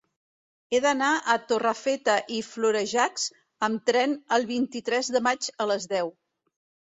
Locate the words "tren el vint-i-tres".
3.91-5.11